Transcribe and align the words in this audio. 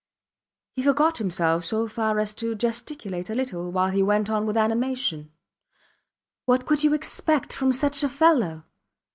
He 0.75 0.81
forgot 0.81 1.19
himself 1.19 1.63
so 1.63 1.87
far 1.87 2.17
as 2.17 2.33
to 2.33 2.55
gesticulate 2.55 3.29
a 3.29 3.35
little 3.35 3.71
while 3.71 3.91
he 3.91 4.01
went 4.01 4.31
on 4.31 4.47
with 4.47 4.57
animation: 4.57 5.31
What 6.45 6.65
could 6.65 6.83
you 6.83 6.95
expect 6.95 7.53
from 7.53 7.71
such 7.71 8.01
a 8.01 8.09
fellow? 8.09 8.63